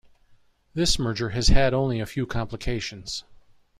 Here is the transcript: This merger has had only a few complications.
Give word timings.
This 0.73 0.97
merger 0.97 1.29
has 1.29 1.49
had 1.49 1.75
only 1.75 1.99
a 1.99 2.07
few 2.07 2.25
complications. 2.25 3.23